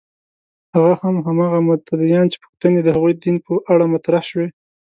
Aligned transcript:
هغه 0.73 0.93
هم 1.03 1.15
هماغه 1.27 1.59
متدینان 1.67 2.25
چې 2.31 2.37
پوښتنې 2.43 2.79
د 2.83 2.87
هغوی 2.95 3.13
دین 3.23 3.35
په 3.45 3.51
اړه 3.71 3.85
مطرح 3.93 4.21
شوې. 4.29 4.47